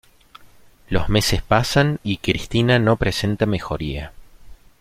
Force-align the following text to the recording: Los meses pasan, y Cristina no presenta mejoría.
Los 0.89 1.09
meses 1.09 1.43
pasan, 1.43 1.99
y 2.03 2.17
Cristina 2.17 2.79
no 2.79 2.97
presenta 2.97 3.45
mejoría. 3.45 4.13